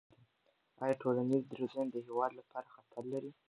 [0.83, 3.31] آیا ټولنیز درزونه د هېواد لپاره خطر لري؟